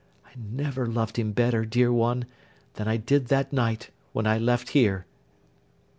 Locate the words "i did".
2.87-3.27